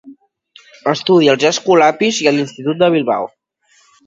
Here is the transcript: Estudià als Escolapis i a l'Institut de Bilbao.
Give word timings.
Estudià 0.93 1.35
als 1.35 1.45
Escolapis 1.51 2.23
i 2.25 2.31
a 2.33 2.35
l'Institut 2.39 2.81
de 2.83 2.91
Bilbao. 2.97 3.31